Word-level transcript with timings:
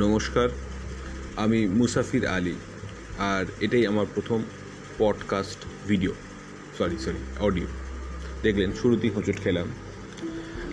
নমস্কার, 0.00 0.48
আমি 1.36 1.66
মুসাফির 1.66 2.26
আলী, 2.26 2.54
আর 3.18 3.44
এটাই 3.60 3.86
আমার 3.86 4.06
প্রথম 4.14 4.42
podcast 4.98 5.58
video 5.88 6.12
sorry 6.78 6.98
sorry 6.98 7.18
audio 7.40 7.66
দেখলেন, 8.42 8.72
শুরুতেই 8.72 9.10
হোঁচট 9.10 9.36
খেলাম। 9.36 9.68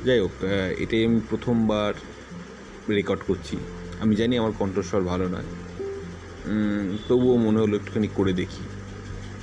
যাই 0.05 0.19
হোক 0.19 0.43
এটাই 0.77 1.05
আমি 1.05 1.19
প্রথমবার 1.29 1.93
রেকর্ড 2.89 3.21
করছি। 3.27 3.57
আমি 3.99 4.15
জানি 4.15 4.37
আমার 4.37 4.51
কণ্ঠস্বর 4.59 5.01
ভালো 5.01 5.27
নয়। 5.27 5.49
তবুও 7.07 7.37
মনে 7.37 7.59
হলো 7.59 7.75
একটুখানি 7.75 8.07
করে 8.15 8.33
দেখি। 8.33 8.63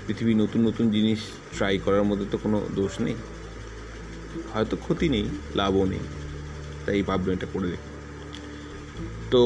পৃথিবীর 0.07 0.37
নতুন 0.37 0.66
নতুন 0.66 0.91
জিনিস 0.91 1.19
ট্রাই 1.53 1.79
করার 1.79 2.05
মধ্যে 2.05 2.27
তো 2.30 2.39
কোনো 2.39 2.69
দোষ 2.75 3.01
নেই। 3.01 3.14
হয়তো 4.52 4.77
ক্ষতি 4.77 5.09
নেই, 5.09 5.29
লাভও 5.55 5.85
নেই। 5.85 6.05
তাই 6.87 7.02
ভাবলাম 7.02 7.32
এটা 7.32 7.46
করে 7.52 7.66
দেখি। 7.66 7.94
তো 9.33 9.43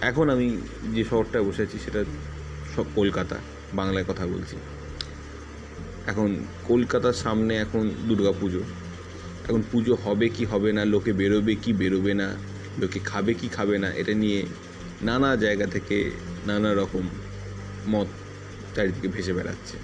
এখন 0.00 0.26
আমি 0.34 0.48
যে 0.94 1.02
শহরটায় 1.10 1.44
বসে 1.48 1.62
আছি 1.66 1.76
সেটা 1.84 2.00
সব 2.74 2.86
কলকাতা, 2.98 3.36
বাংলায় 3.78 4.06
কথা 4.10 4.24
বলছি। 4.26 4.56
এখন 6.10 6.30
কলকাতার 6.70 7.16
সামনে 7.24 7.52
এখন 7.64 7.82
দুর্গা 8.08 8.32
পুজো 8.40 8.62
এখন 9.48 9.62
পুজো 9.72 9.94
হবে 10.04 10.26
কি 10.28 10.44
হবে 10.52 10.70
না, 10.72 10.82
লোকে 10.84 11.12
বেরোবে 11.20 11.54
কি 11.54 11.70
বেরোবে 11.72 12.12
না, 12.14 12.28
লোকে 12.80 12.98
খাবে 13.10 13.32
কি 13.40 13.46
খাবে 13.48 13.76
না, 13.78 13.88
এটা 14.00 14.12
নিয়ে 14.14 14.40
নানা 15.02 15.30
জায়গা 15.36 15.66
থেকে 15.66 15.96
নানা 16.46 16.70
রকম 16.74 17.04
মত 17.92 18.08
চারিদিকে 18.74 19.08
ভেসে 19.08 19.32
বেড়াচ্ছে। 19.32 19.76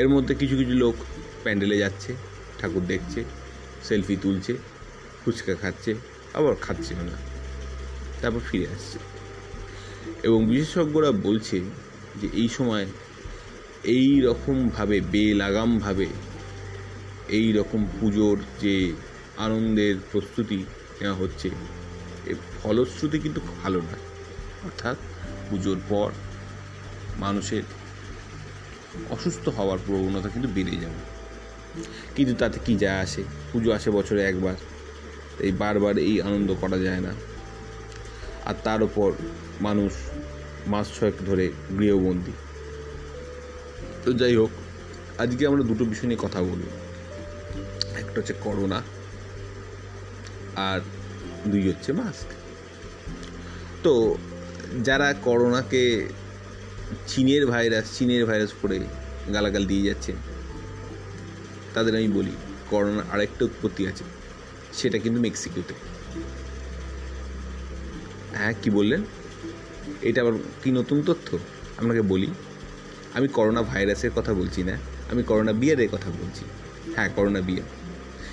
এর 0.00 0.08
মধ্যে 0.08 0.32
কিছু 0.34 0.54
কিছু 0.56 0.74
লোক 0.84 0.94
প্যান্ডেলে 1.42 1.76
যাচ্ছে, 1.78 2.10
ঠাকুর 2.58 2.84
দেখছে, 2.86 3.20
সেলফি 3.82 4.16
তুলছে, 4.22 4.52
ফুচকা 5.24 5.54
খাচ্ছে 5.54 5.92
আবার 6.34 6.54
খাচ্ছেও 6.54 7.02
না? 7.02 7.12
তারপর 8.20 8.40
ফিরে 8.50 8.66
আসছে। 8.68 8.98
এবং 10.22 10.46
বিশেষজ্ঞরা 10.46 11.12
বলছে 11.12 11.60
যে 12.16 12.28
এই 12.32 12.48
সময় 12.48 12.86
এই 13.84 14.20
রকমভাবে 14.20 15.00
বেলাগামভাবে 15.00 16.06
এই 17.28 17.52
রকম 17.52 17.86
পুজোর 18.00 18.42
যে 18.60 18.92
আনন্দের 19.36 19.94
প্রস্তুতি 20.12 20.64
নেওয়া 21.00 21.16
হচ্ছে, 21.16 21.50
এর 22.26 22.34
ফলশ্রুতি 22.62 23.18
কিন্তু 23.18 23.40
ভালো 23.62 23.80
নয়। 23.80 23.98
অর্থাৎ 24.64 24.96
পুজোর 25.50 25.80
পর 25.88 26.10
মানুষের 27.16 27.62
অসুস্থ 29.10 29.48
হওয়ার 29.48 29.78
প্রবণতা 29.86 30.28
কিন্তু 30.28 30.48
বেড়ে 30.54 30.76
যাবে। 30.76 31.18
কিন্তু 32.16 32.34
তাতে 32.34 32.58
কি 32.64 32.76
যায় 32.76 33.00
আসে? 33.00 33.24
পুজো 33.52 33.72
আসে 33.72 33.90
বছরে 33.90 34.22
একবার। 34.22 34.54
এই 35.46 35.52
বারবার 35.62 35.94
এই 36.08 36.16
আনন্দ 36.28 36.50
করা 36.62 36.78
যায় 36.86 37.02
না। 37.06 37.12
আর 38.48 38.54
তার 38.66 38.80
উপর 38.88 39.08
মানুষ 39.60 39.92
মাস 40.72 40.86
ছয়েক 40.96 41.16
ধরে 41.28 41.46
গৃহবন্দী। 41.78 42.34
তো 44.04 44.10
যাই 44.20 44.34
হোক, 44.36 44.52
আজকে 45.22 45.42
আমরা 45.46 45.62
দুটো 45.70 45.84
বিষয় 45.84 46.08
নিয়ে 46.10 46.22
কথা 46.24 46.40
বলব 46.42 46.66
একটা 48.00 48.16
হচ্ছে 48.20 48.34
করোনা, 48.46 48.80
আর 50.68 50.80
দুই 51.50 51.62
হচ্ছে 51.68 51.90
মাস্ক 51.92 52.28
তো 53.84 53.92
যারা 54.88 55.08
করোনাকে 55.26 55.82
চীনের 57.10 57.42
ভাইরাস 57.46 57.86
চীনের 57.96 58.22
ভাইরাস 58.26 58.52
করে 58.62 58.78
গালাগাল 59.34 59.64
দিয়ে 59.70 59.86
যাচ্ছেন 59.88 60.16
তাদের 61.74 61.92
আমি 61.96 62.08
বলি, 62.08 62.34
করোনার 62.70 63.04
আরেকটা 63.12 63.42
উৎপত্তি 63.44 63.82
আছে। 63.90 64.04
সেটা 64.78 64.98
কিন্তু 64.98 65.20
মেক্সিকোতে। 65.20 65.74
হ্যাঁ 68.34 68.54
কি 68.62 68.70
বললেন? 68.70 69.00
এটা 70.02 70.20
আবার 70.22 70.32
কি 70.62 70.70
নতুন 70.70 71.02
তথ্য? 71.06 71.38
আপনাকে 71.78 72.02
বলি, 72.02 72.28
আমি 73.14 73.28
করোনা 73.28 73.62
ভাইরাসের 73.62 74.10
কথা 74.16 74.34
বলছি 74.34 74.62
না, 74.62 74.74
আমি 75.12 75.22
করোনা 75.22 75.52
বিয়ারের 75.52 75.88
কথা 75.92 76.10
বলছি। 76.10 76.44
হ্যাঁ 76.94 77.08
করোনা 77.16 77.40
বিয়ার। 77.40 77.68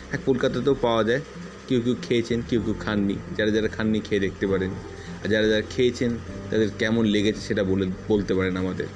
হ্যাঁ 0.09 0.21
কলকাতাতেও 0.25 0.75
পাওয়া 0.81 1.03
যায়, 1.03 1.21
কেউ 1.67 1.81
কেউ 1.81 1.95
খেয়েছেন, 2.01 2.41
কেউ 2.49 2.61
কেউ 2.61 2.75
খাননি, 2.79 3.15
যারা 3.37 3.51
যারা 3.51 3.67
খাননি 3.67 3.99
খেয়ে 3.99 4.21
দেখতে 4.21 4.47
পারেন। 4.47 4.71
আর 5.23 5.27
যারা 5.29 5.47
যারা 5.47 5.65
খেয়েছেন, 5.69 6.11
তাদের 6.51 6.69
কেমন 6.79 7.05
লেগেছে 7.05 7.41
সেটা 7.41 7.63
বলে, 7.63 7.85
বলতে 8.07 8.33
পারেন 8.33 8.57
আমাদের। 8.57 8.87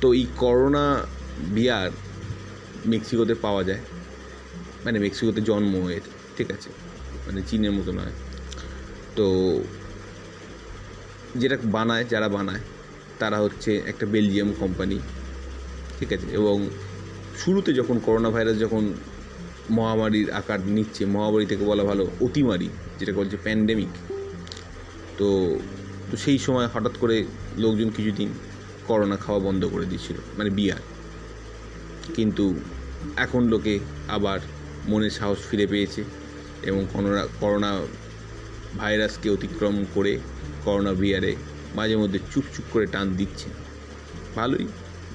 তো 0.00 0.12
এই 0.12 0.26
করোনা 0.36 1.06
বিয়ার 1.54 1.90
মেক্সিকোতে 2.86 3.34
পাওয়া 3.34 3.64
যায়। 3.64 3.82
মানে 4.84 4.98
মেক্সিকোতে 4.98 5.40
জন্ম 5.40 5.88
এর 5.88 6.00
ঠিক 6.36 6.50
আছে? 6.50 6.70
মানে 7.26 7.42
চীনের 7.42 7.72
মতো 7.72 7.92
নয়। 7.92 8.12
তো 9.16 9.58
যেটা 11.36 11.56
বানায়, 11.64 12.04
যারা 12.04 12.28
বানায়, 12.28 12.60
তারা 13.18 13.40
হচ্ছে 13.40 13.82
একটা 13.86 14.06
বেলজিয়াম 14.06 14.52
কোম্পানি 14.58 14.98
ঠিক 15.98 16.12
আছে? 16.12 16.26
এবং 16.32 16.70
শুরুতে 17.36 17.74
যখন 17.74 17.98
করোনা 17.98 18.30
ভাইরাস 18.30 18.58
যখন 18.58 18.92
মহামারীর 19.70 20.30
আকার 20.30 20.60
নিচ্ছে, 20.60 21.06
মহামারী 21.06 21.46
থেকে 21.46 21.64
বলা 21.64 21.84
ভালো 21.84 22.10
অতিমারি 22.20 22.68
যেটা 22.98 23.12
বলছে 23.12 23.36
প্যান্ডেমিক 23.36 23.88
তো 25.18 25.58
তো 26.10 26.16
সেই 26.16 26.38
সময় 26.38 26.66
হঠাৎ 26.66 26.92
করে 27.00 27.24
লোকজন 27.58 27.90
কিছুদিন 27.90 28.32
করোনা 28.86 29.16
খাওয়া 29.16 29.40
বন্ধ 29.40 29.64
করে 29.64 29.84
দিয়েছিল 29.84 30.16
মানে 30.38 30.50
বিয়ার। 30.50 30.80
কিন্তু 32.14 32.60
এখন 33.16 33.44
লোকে 33.44 33.78
আবার 34.08 34.40
মনের 34.90 35.10
সাহস 35.10 35.38
ফিরে 35.48 35.66
পেয়েছে 35.66 36.02
এবং 36.68 36.80
করোনা 36.92 37.22
করোনা 37.40 37.70
ভাইরাসকে 38.80 39.28
অতিক্রম 39.30 39.76
করে 39.94 40.12
করোনা 40.64 40.92
বিয়ারে 40.92 41.32
মাঝে 41.74 41.96
মধ্যে 41.96 42.18
চুপ 42.32 42.44
চুপ 42.54 42.66
করে 42.72 42.86
টান 42.86 43.06
দিচ্ছে। 43.16 43.48
ভালোই, 44.34 44.66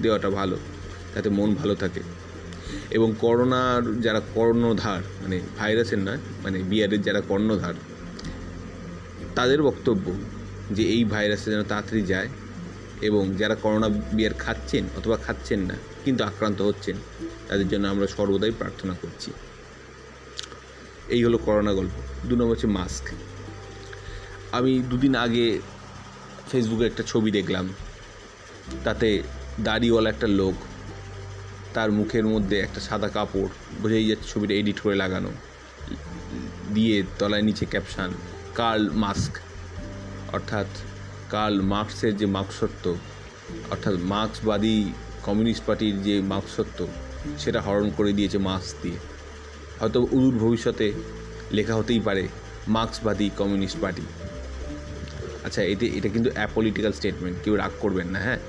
দেওয়াটা 0.01 0.29
ভালো, 0.29 0.57
তাতে 1.13 1.29
মন 1.29 1.49
ভালো 1.55 1.75
থাকে। 1.75 2.01
এবং 2.91 3.09
করোনার 3.19 4.01
যারা 4.01 4.21
কর্ণধার 4.35 5.01
মানে 5.21 5.37
ভাইরাসের 5.57 5.99
নয় 5.99 6.21
মানে 6.43 6.57
বিয়ারের 6.69 7.01
যারা 7.01 7.21
কর্ণধার, 7.21 7.75
তাদের 9.35 9.59
বক্তব্য 9.63 10.05
যে 10.71 10.83
এই 10.83 11.01
ভাইরাসটা 11.03 11.49
যেন 11.51 11.63
তাড়াতাড়ি 11.63 12.01
যায় 12.01 12.29
এবং 13.01 13.23
যারা 13.37 13.55
করোনা 13.55 13.89
বিয়ার 13.89 14.33
খাচ্ছেন 14.33 14.83
অথবা 14.97 15.17
খাচ্ছেন 15.17 15.59
না, 15.59 15.75
কিন্তু 16.05 16.21
আক্রান্ত 16.23 16.59
হচ্ছেন, 16.61 16.95
তাদের 17.47 17.67
জন্য 17.67 17.85
আমরা 17.87 18.07
সর্বদাই 18.07 18.51
প্রার্থনা 18.51 18.93
করছি। 19.01 19.29
এই 21.09 21.23
হলো 21.25 21.37
করোনা 21.37 21.73
গল্প। 21.73 21.95
দু 22.25 22.35
নম্বর 22.35 22.53
হচ্ছে 22.53 22.67
মাস্ক 22.67 23.05
আমি 24.51 24.79
দুদিন 24.89 25.15
আগে 25.15 25.59
ফেসবুকে 26.51 26.85
একটা 26.85 27.03
ছবি 27.07 27.31
দেখলাম। 27.31 27.69
তাতে 28.83 29.23
দাড়িওয়ালা 29.59 30.09
একটা 30.09 30.27
লোক, 30.27 30.53
তার 31.73 31.91
মুখের 31.91 32.25
মধ্যে 32.27 32.59
একটা 32.59 32.79
সাদা 32.79 33.09
কাপড়, 33.09 33.49
বোঝাই 33.81 34.07
যাচ্ছে 34.07 34.27
ছবিটা 34.29 34.53
এডিট 34.53 34.79
করে 34.79 34.95
লাগানো। 34.95 35.31
দিয়ে 36.73 37.03
তলায় 37.19 37.41
নিচে 37.41 37.65
ক্যাপশান 37.65 38.13
কার্ল 38.55 38.89
মাস্ক 38.91 39.37
অর্থাৎ 40.33 40.65
কার্ল 41.29 41.61
মার্কসের 41.61 42.17
যে 42.17 42.25
মার্কসত্ব 42.25 42.95
অর্থাৎ 43.71 43.95
মার্ক্সবাদী 44.13 44.93
কমিউনিস্ট 45.23 45.65
পার্টির 45.65 46.03
যে 46.03 46.21
মার্কসত্ব 46.21 46.87
সেটা 47.39 47.61
হরণ 47.61 47.89
করে 47.97 48.13
দিয়েছে 48.13 48.37
মাস্ক 48.37 48.75
দিয়ে। 48.81 48.99
হয়তো 49.79 49.99
উদূর 50.01 50.35
ভবিষ্যতে 50.37 50.93
লেখা 51.51 51.75
হতেই 51.75 51.99
পারে, 51.99 52.27
মার্ক্সবাদী 52.67 53.29
কমিউনিস্ট 53.37 53.77
পার্টি। 53.81 54.01
আচ্ছা 55.45 55.61
এতে 55.63 55.85
এটা 55.97 56.09
কিন্তু 56.09 56.29
অ্যাপলিটিক্যাল 56.33 56.93
স্টেটমেন্ট 56.93 57.37
কেউ 57.43 57.55
রাগ 57.55 57.71
করবেন 57.79 58.07
না 58.07 58.19
হ্যাঁ? 58.19 58.39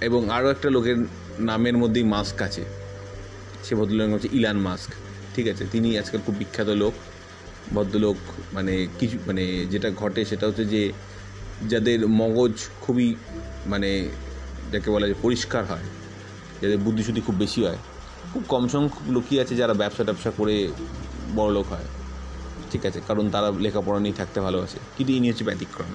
এবং 0.00 0.30
আরও 0.30 0.50
একটা 0.50 0.70
লোকের 0.70 0.96
নামের 1.38 1.76
মধ্যেই 1.76 2.04
মাস্ক 2.04 2.42
আছে। 2.42 2.64
সে 3.64 3.74
ভদ্রলোক 3.74 4.08
হচ্ছে 4.12 4.28
ইলান 4.32 4.56
মাস্ক, 4.56 4.90
ঠিক 5.34 5.48
আছে? 5.48 5.64
তিনি 5.72 5.98
আজকাল 5.98 6.20
খুব 6.26 6.34
বিখ্যাত 6.34 6.68
লোক, 6.68 6.94
ভদ্রলোক 7.74 8.16
মানে 8.52 8.86
কিছু 8.98 9.18
মানে 9.26 9.44
যেটা 9.70 9.90
ঘটে 9.90 10.24
সেটা 10.24 10.46
হচ্ছে 10.46 10.64
যে 10.64 10.92
যাদের 11.68 12.08
মগজ 12.08 12.54
খুবই 12.80 13.14
মানে 13.66 14.08
যাকে 14.72 14.90
বলা 14.90 15.06
যায় 15.06 15.18
পরিষ্কার 15.22 15.64
হয়, 15.64 15.86
যাদের 16.62 16.78
বুদ্ধিশুদ্ধি 16.78 17.20
খুব 17.20 17.34
বেশি 17.34 17.60
হয় 17.64 17.80
খুব 18.36 18.44
কম 18.48 18.68
সংখ্যক 18.68 19.10
লোকই 19.10 19.40
আছে 19.40 19.56
যারা 19.56 19.74
ব্যবসা 19.74 20.04
ট্যাবসা 20.04 20.30
করে 20.30 20.72
বড় 21.34 21.52
লোক 21.52 21.66
হয়। 21.68 21.84
ঠিক 22.70 22.86
আছে, 22.86 23.00
কারণ 23.08 23.30
তারা 23.30 23.50
লেখাপড়া 23.50 24.00
নিয়ে 24.00 24.14
থাকতে 24.14 24.40
ভালোবাসে। 24.40 24.78
কিন্তু 24.96 25.12
ইনি 25.12 25.28
হচ্ছে 25.28 25.44
ব্যতিক্রম। 25.44 25.94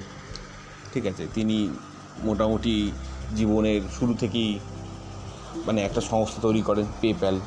ঠিক 0.93 1.05
আছে, 1.05 1.27
তিনি 1.33 1.69
মোটামুটি 2.23 2.91
জীবনের 3.35 3.81
শুরু 3.99 4.13
থেকেই 4.13 4.59
মানে 5.65 5.81
একটা 5.81 6.01
সংস্থা 6.01 6.41
তৈরি 6.41 6.61
করেন 6.61 6.85
পেপ্যাল 7.01 7.39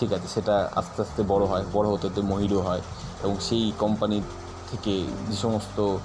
ঠিক 0.00 0.12
আছে, 0.12 0.28
সেটা 0.28 0.70
আস্তে 0.76 1.02
আস্তে 1.02 1.22
বড় 1.22 1.46
হয়, 1.46 1.64
বড় 1.72 1.88
হতে 1.88 2.06
হতে 2.06 2.20
মহিলা 2.20 2.60
হয়। 2.62 2.82
এবং 3.22 3.36
সেই 3.40 3.72
কোম্পানি 3.78 4.22
থেকে 4.70 5.06
যে 5.30 5.36
সমস্ত 5.36 5.96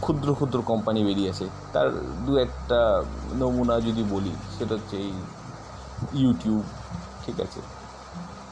ক্ষুদ্র 0.00 0.34
ক্ষুদ্র 0.34 0.62
কোম্পানি 0.62 1.04
বেরিয়েছে 1.04 1.48
তার 1.72 1.88
দু 2.26 2.36
একটা 2.36 3.02
নমুনা 3.34 3.80
যদি 3.80 4.02
বলি, 4.10 4.32
সেটা 4.58 4.74
হচ্ছে 4.74 4.96
এই 4.96 5.12
ইউটিউব 6.12 6.62
ঠিক 7.26 7.40
আছে। 7.40 7.60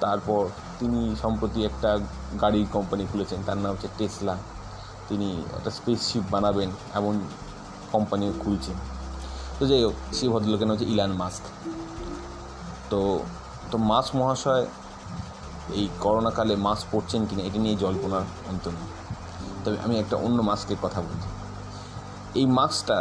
তারপর 0.00 0.42
তিনি 0.78 1.16
সম্প্রতি 1.22 1.64
একটা 1.64 1.90
গাড়ির 2.40 2.66
কোম্পানি 2.72 3.06
খুলেছেন, 3.12 3.38
তার 3.46 3.56
নাম 3.56 3.70
হচ্ছে 3.72 3.88
টেসলা 3.98 4.36
তিনি 5.08 5.28
একটা 5.56 5.70
স্পেসশিপ 5.70 6.24
বানাবেন 6.30 6.70
এমন 6.94 7.14
কোম্পানিও 7.92 8.32
খুলছেন। 8.42 8.76
তো 9.58 9.66
যাই 9.66 9.82
হোক, 9.84 9.94
সেই 10.12 10.28
ভদ্রলোকের 10.28 10.66
নাম 10.66 10.74
হচ্ছে 10.76 10.88
ইলান 10.92 11.12
মাস্ক 11.12 11.42
তো 12.90 13.00
তো 13.70 13.78
মাস 13.78 14.14
মহাশয় 14.14 14.66
এই 15.72 15.88
করোনাকালে 16.00 16.56
মাস্ক 16.56 16.84
পরছেন 16.92 17.26
কিনা, 17.26 17.42
এটা 17.42 17.58
নিয়ে 17.58 17.76
জল্পনার 17.76 18.24
অন্ত 18.50 18.64
নেই। 18.68 18.86
তবে 19.64 19.76
আমি 19.84 19.94
একটা 19.98 20.16
অন্য 20.16 20.38
মাস্কের 20.42 20.76
কথা 20.82 21.00
বলছি। 21.00 21.28
এই 22.40 22.46
মাস্কটা 22.46 22.98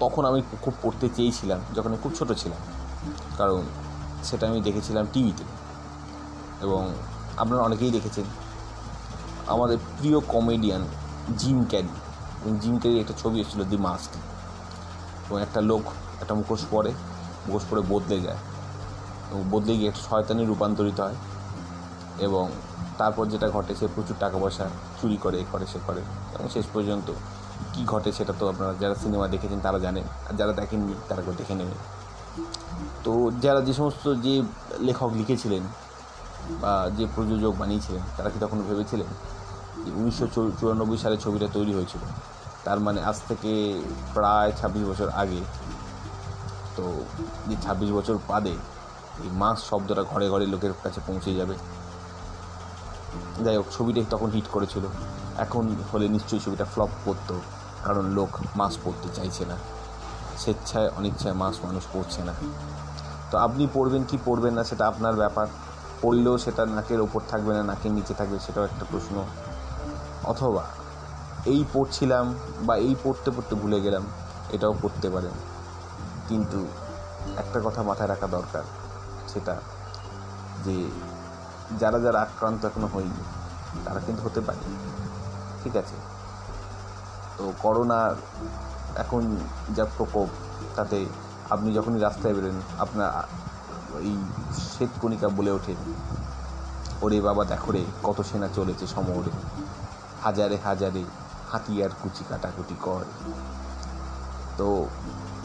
তখন 0.00 0.22
আমি 0.24 0.42
খুব 0.64 0.74
পড়তে 0.82 1.08
চেয়েছিলাম, 1.16 1.60
যখন 1.74 1.96
খুব 2.02 2.12
ছোটো 2.18 2.34
ছিলাম। 2.34 2.60
কারণ 3.38 3.62
সেটা 4.24 4.48
আমি 4.48 4.60
দেখেছিলাম 4.60 5.06
টিভিতে। 5.12 5.44
এবং 6.60 6.94
আপনারা 7.36 7.62
অনেকেই 7.62 7.90
দেখেছেন, 7.90 8.24
আমাদের 9.46 9.78
প্রিয় 9.98 10.20
কমেডিয়ান 10.20 10.86
জিম 11.36 11.64
ক্যারি। 11.64 11.88
এবং 12.44 12.58
জিম 12.58 12.78
ক্যারি 12.78 13.00
একটা 13.00 13.14
ছবি 13.18 13.40
এসেছিল 13.40 13.64
দি 13.64 13.76
মাস্ক 13.76 14.16
এবং 15.30 15.42
একটা 15.42 15.60
লোক, 15.60 15.82
একটা 16.20 16.34
মুখোশ 16.34 16.64
পরে 16.70 16.92
মুখোশ 17.46 17.62
পরে 17.70 17.80
বদলে 17.88 18.20
যায়। 18.20 18.36
এবং 19.30 19.44
বদলে 19.50 19.76
গিয়ে 19.76 19.88
একটা 19.88 20.00
শয়তানি 20.10 20.44
রূপান্তরিত 20.44 21.00
হয়। 21.00 21.14
এবং 22.18 22.50
তারপর 22.98 23.26
যেটা 23.26 23.50
ঘটে, 23.50 23.74
সে 23.74 23.88
প্রচুর 23.94 24.16
টাকা 24.20 24.38
পয়সা 24.38 24.68
চুরি 25.02 25.16
করে, 25.16 25.40
এ 25.40 25.44
করে, 25.52 25.66
সে 25.66 25.78
করে। 25.86 26.00
এবং 26.38 26.48
শেষ 26.48 26.66
পর্যন্ত 26.72 27.12
কী 27.72 27.84
ঘটে 27.84 28.12
সেটা 28.12 28.32
তো 28.38 28.48
আপনারা 28.48 28.74
যারা 28.80 28.94
সিনেমা 28.94 29.28
দেখেছেন, 29.28 29.60
তারা 29.60 29.78
জানেন। 29.78 30.04
আর 30.04 30.36
যারা 30.36 30.52
দেখেননি, 30.52 30.94
তারা 31.08 31.22
দেখে 31.36 31.54
নেবেন 31.54 31.97
তো 33.08 33.14
যারা 33.44 33.60
যে 33.68 33.74
সমস্ত 33.80 34.04
যে 34.26 34.34
লেখক 34.86 35.10
লিখেছিলেন 35.20 35.62
বা 36.62 36.90
যে 36.98 37.04
প্রযোজক 37.14 37.52
বানিয়েছিলেন, 37.58 38.02
তারা 38.16 38.28
কি 38.32 38.38
তখন 38.44 38.58
ভেবেছিলেন 38.68 39.10
যে 39.84 39.90
উনিশশো 39.98 40.26
চুরানব্বই 40.58 40.98
সালে 41.04 41.16
ছবিটা 41.16 41.48
তৈরি 41.56 41.72
হয়েছিল? 41.74 42.02
তার 42.64 42.78
মানে 42.80 42.98
আজ 43.10 43.18
থেকে 43.28 43.52
প্রায় 44.14 44.50
ছাব্বিশ 44.58 44.82
বছর 44.90 45.08
আগে। 45.22 45.40
তো 46.76 46.84
যে 47.48 47.56
ছাব্বিশ 47.64 47.90
বছর 47.98 48.16
বাদে 48.28 48.54
এই 49.24 49.30
মাস 49.40 49.58
শব্দটা 49.70 50.02
ঘরে 50.02 50.26
ঘরে 50.32 50.46
লোকের 50.46 50.72
কাছে 50.84 51.00
পৌঁছে 51.06 51.30
যাবে। 51.34 51.54
যাই 53.44 53.56
হোক 53.56 53.66
ছবিটা 53.76 54.00
তখন 54.10 54.28
হিট 54.30 54.46
করেছিল। 54.52 54.84
এখন 55.44 55.64
হলে 55.92 56.06
নিশ্চয়ই 56.08 56.40
ছবিটা 56.40 56.64
ফ্লপ 56.64 56.92
করতো, 57.04 57.34
কারণ 57.84 58.04
লোক 58.18 58.30
মাস 58.56 58.74
পড়তে 58.84 59.08
চাইছে 59.14 59.42
না। 59.44 59.56
স্বেচ্ছায়, 60.42 60.88
অনিচ্ছায় 60.98 61.34
মাস 61.34 61.54
মানুষ 61.64 61.84
পড়ছে 61.92 62.20
না। 62.30 62.34
তো 63.30 63.38
আপনি 63.38 63.66
পড়বেন 63.74 64.04
কি 64.04 64.18
পড়বেন 64.24 64.54
না 64.54 64.64
সেটা 64.64 64.88
আপনার 64.88 65.14
ব্যাপার। 65.16 65.46
পড়লেও 66.02 66.38
সেটা 66.38 66.66
নাকের 66.66 67.00
ওপর 67.00 67.20
থাকবে 67.28 67.54
না, 67.54 67.62
নাকের 67.62 67.92
নিচে 67.92 68.14
থাকবে 68.14 68.38
সেটাও 68.38 68.64
একটা 68.64 68.84
প্রশ্ন। 68.90 69.24
অথবা 70.24 70.62
এই 71.44 71.64
পড়ছিলাম 71.72 72.34
বা 72.62 72.76
এই 72.76 72.94
পড়তে 73.02 73.30
পড়তে 73.30 73.54
ভুলে 73.54 73.80
গেলাম, 73.80 74.02
এটাও 74.50 74.74
পড়তে 74.82 75.10
পারেন। 75.10 75.30
কিন্তু 76.28 76.66
একটা 77.36 77.60
কথা 77.64 77.82
মাথায় 77.82 78.08
রাখা 78.08 78.26
দরকার 78.26 78.62
সেটা 79.28 79.60
যে 80.64 80.90
যারা 81.78 81.98
যারা 81.98 82.20
আক্রান্ত 82.20 82.64
এখনও 82.64 82.86
হয়নি, 82.86 83.24
তারা 83.84 84.00
কিন্তু 84.00 84.22
হতে 84.22 84.40
পারে। 84.40 84.62
ঠিক 85.62 85.76
আছে? 85.76 85.96
তো 87.36 87.52
করোনার 87.58 88.14
এখন 88.96 89.36
যা 89.74 89.84
প্রকোপ, 89.84 90.28
তাতে 90.76 91.06
আপনি 91.50 91.74
যখনই 91.74 92.00
রাস্তায় 92.00 92.34
বেরোন, 92.34 92.60
আপনার 92.78 93.08
এই 94.00 94.16
শ্বেতকণিকা 94.58 95.28
বলে 95.28 95.50
ওঠে, 95.50 95.74
ওরে 97.02 97.20
বাবা, 97.20 97.44
দেখো 97.44 97.72
রে, 97.72 97.84
কত 98.02 98.20
সেনা 98.20 98.48
চলেছে 98.54 98.86
সমরে। 98.86 99.30
হাজারে 100.22 100.58
হাজারে 100.64 101.04
হাতিয়ার 101.52 101.90
কুচি 102.02 102.24
কাটাকুটি 102.28 102.74
কর। 102.82 103.04
তো 104.56 104.86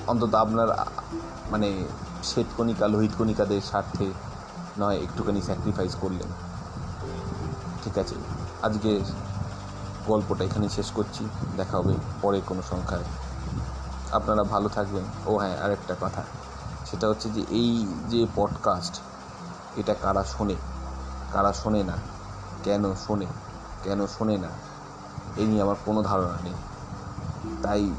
অন্তত 0.07 0.35
আপনার 0.35 0.67
মানে 1.51 1.83
শ্বেতকণিকা 2.23 2.87
লোহিত 2.87 3.11
কণিকাদের 3.17 3.61
স্বার্থে 3.61 4.11
নয়, 4.79 4.97
একটুখানি 4.97 5.41
স্যাক্রিফাইস 5.41 5.95
করলেন। 5.95 6.29
ঠিক 7.83 7.97
আছে 7.97 8.15
আজকে 8.61 8.99
গল্পটা 10.07 10.43
এখানে 10.43 10.69
শেষ 10.69 10.91
করছি। 10.91 11.29
দেখা 11.57 11.77
হবে 11.77 11.93
পরে 12.21 12.41
কোনো 12.45 12.61
সংখ্যায়। 12.61 13.03
আপনারা 14.13 14.43
ভালো 14.43 14.69
থাকবেন। 14.69 15.03
ও 15.25 15.37
হ্যাঁ 15.37 15.61
আরেকটা 15.61 15.95
কথা। 16.01 16.23
সেটা 16.85 17.07
হচ্ছে 17.07 17.29
যে 17.29 17.41
এই 17.41 17.93
যে 18.09 18.27
পডকাস্ট 18.35 19.01
এটা 19.75 19.93
কারা 19.93 20.23
শোনে? 20.23 20.55
কারা 21.33 21.53
শোনে 21.53 21.83
না? 21.83 21.93
কেন 22.63 22.93
শোনে? 22.93 23.25
কেন 23.83 24.07
শোনে 24.07 24.37
না? 24.37 24.47
এই 25.37 25.45
নিয়ে 25.45 25.61
আমার 25.61 25.75
কোনো 25.85 26.03
ধারণা 26.03 26.37
নেই। 26.43 26.53
তাই 27.63 27.91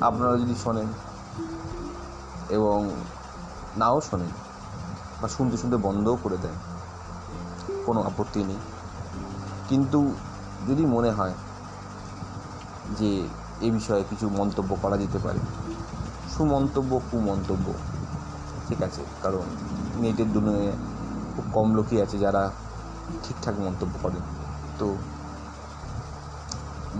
আপনারা 0.00 0.36
যদি 0.36 0.54
শোনেন 0.54 0.86
এবং 2.48 2.90
নাও 3.76 4.00
শোনেন 4.00 4.28
বা 5.22 5.28
শুনতে 5.28 5.56
শুনতে 5.56 5.76
বন্ধও 5.76 6.18
করে 6.22 6.36
দেন, 6.36 6.54
কোনো 7.86 8.02
আপত্তি 8.02 8.44
নেই। 8.44 8.56
কিন্তু 9.68 10.14
যদি 10.68 10.86
মনে 10.86 11.10
হয় 11.10 11.34
যে 12.98 13.28
এ 13.60 13.70
বিষয়ে 13.70 14.04
কিছু 14.10 14.26
মন্তব্য 14.28 14.76
করা 14.82 14.96
যেতে 14.96 15.18
পারে। 15.18 15.40
সুমন্তব্য, 16.36 17.00
কুমন্তব্য, 17.10 17.66
ঠিক 18.68 18.82
আছে, 18.82 19.04
কারণ 19.22 19.44
নেটের 19.96 20.32
দুনিয়ায় 20.32 20.72
খুব 21.34 21.44
কম 21.52 21.74
লোকই 21.74 22.02
আছে 22.02 22.18
যারা 22.18 22.42
ঠিকঠাক 23.22 23.54
মন্তব্য 23.58 23.94
করেন। 24.02 24.22
তো 24.78 24.96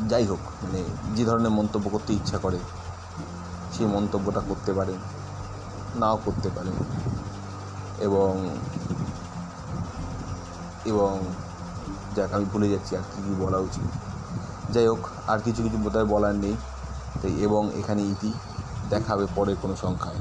যাই 0.08 0.24
হোক 0.26 0.42
মানে 0.62 0.84
যে 1.16 1.24
ধরনের 1.24 1.50
মন্তব্য 1.50 1.90
করতে 1.90 2.12
ইচ্ছা 2.12 2.38
করে 2.38 2.58
সেই 3.72 3.86
মন্তব্যটা 3.86 4.40
করতে 4.40 4.72
পারেন, 4.72 4.98
নাও 5.94 6.16
করতে 6.24 6.48
পারেন। 6.50 6.76
এবং 7.98 8.30
এবং 10.84 11.10
যাক, 12.14 12.32
আমি 12.32 12.44
ভুলে 12.44 12.68
যাচ্ছি 12.68 12.96
আর 12.96 13.02
কী 13.02 13.22
কী 13.22 13.34
বলা 13.34 13.58
উচিত। 13.58 14.09
যাই 14.72 14.86
হোক, 14.86 15.02
আর 15.26 15.38
কিছু 15.38 15.60
কিছু 15.62 15.78
বোধহয় 15.78 16.04
বলার 16.04 16.34
নেই। 16.34 16.54
তাই 17.22 17.32
এবং 17.36 17.62
এখানে 17.74 18.02
ইতি 18.02 18.30
দেখা 18.90 19.10
হবে 19.14 19.26
পরের 19.34 19.56
কোনো 19.62 19.74
সংখ্যায়। 19.76 20.20